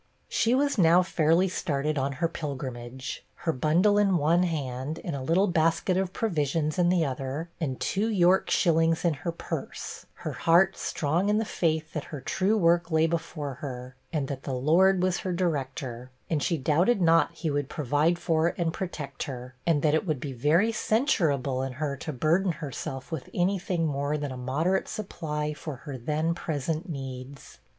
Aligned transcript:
She 0.29 0.55
was 0.55 0.79
now 0.79 1.03
fairly 1.03 1.47
started 1.47 1.95
on 1.95 2.13
her 2.13 2.27
pilgrimage; 2.27 3.23
her 3.35 3.53
bundle 3.53 3.99
in 3.99 4.17
one 4.17 4.41
hand, 4.41 4.99
and 5.03 5.15
a 5.15 5.21
little 5.21 5.45
basket 5.45 5.95
of 5.95 6.11
provisions 6.11 6.79
in 6.79 6.89
the 6.89 7.05
other, 7.05 7.51
and 7.59 7.79
two 7.79 8.09
York 8.09 8.49
shillings 8.49 9.05
in 9.05 9.13
her 9.13 9.31
purse 9.31 10.07
her 10.25 10.31
heart 10.31 10.75
strong 10.75 11.29
in 11.29 11.37
the 11.37 11.45
faith 11.45 11.93
that 11.93 12.05
her 12.05 12.19
true 12.19 12.57
work 12.57 12.89
lay 12.89 13.05
before 13.05 13.53
her, 13.61 13.95
and 14.11 14.27
that 14.27 14.41
the 14.41 14.55
Lord 14.55 15.03
was 15.03 15.19
her 15.19 15.31
director; 15.33 16.09
and 16.31 16.41
she 16.41 16.57
doubted 16.57 16.99
not 16.99 17.33
he 17.33 17.51
would 17.51 17.69
provide 17.69 18.17
for 18.17 18.55
and 18.57 18.73
protect 18.73 19.21
her, 19.29 19.53
and 19.67 19.83
that 19.83 19.93
it 19.93 20.07
would 20.07 20.19
be 20.19 20.33
very 20.33 20.71
censurable 20.71 21.61
in 21.61 21.73
her 21.73 21.95
to 21.97 22.11
burden 22.11 22.53
herself 22.53 23.11
with 23.11 23.29
any 23.35 23.59
thing 23.59 23.85
more 23.85 24.17
than 24.17 24.31
a 24.31 24.35
moderate 24.35 24.87
supply 24.87 25.53
for 25.53 25.75
her 25.75 25.95
then 25.95 26.33
present 26.33 26.89
needs. 26.89 27.59